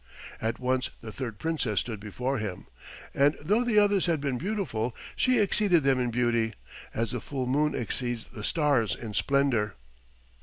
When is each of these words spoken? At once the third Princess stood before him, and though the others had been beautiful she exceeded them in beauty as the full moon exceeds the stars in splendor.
At 0.41 0.57
once 0.57 0.89
the 1.01 1.11
third 1.11 1.37
Princess 1.37 1.81
stood 1.81 1.99
before 1.99 2.39
him, 2.39 2.65
and 3.13 3.35
though 3.39 3.63
the 3.63 3.77
others 3.77 4.07
had 4.07 4.19
been 4.19 4.39
beautiful 4.39 4.95
she 5.15 5.37
exceeded 5.37 5.83
them 5.83 5.99
in 5.99 6.09
beauty 6.09 6.53
as 6.91 7.11
the 7.11 7.21
full 7.21 7.45
moon 7.45 7.75
exceeds 7.75 8.25
the 8.25 8.43
stars 8.43 8.95
in 8.95 9.13
splendor. 9.13 9.75